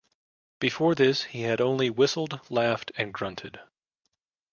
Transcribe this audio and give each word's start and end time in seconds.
Before 0.59 0.95
this 0.95 1.25
he 1.25 1.41
had 1.43 1.61
only 1.61 1.91
whistled, 1.91 2.39
laughed, 2.49 2.91
and 2.97 3.13
grunted. 3.13 3.59